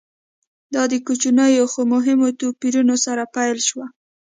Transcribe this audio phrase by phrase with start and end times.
[0.73, 3.85] دا د کوچنیو خو مهمو توپیرونو سره پیل شوه